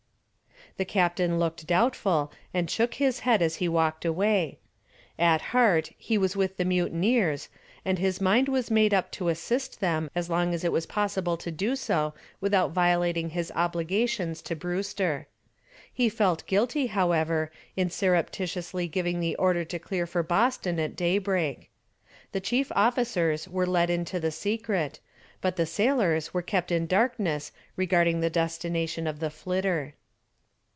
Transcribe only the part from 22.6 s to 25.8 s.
officers were let into the secret, but the